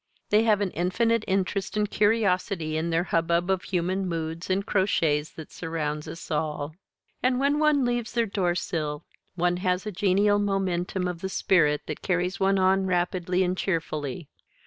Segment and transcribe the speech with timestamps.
[0.31, 5.29] They have an infinite interest and curiosity in the hubbub of human moods and crotchets
[5.35, 6.75] that surrounds us all.
[7.21, 9.03] And when one leaves their doorsill
[9.35, 14.27] one has a genial momentum of the spirit that carries one on rapidly and cheerfully.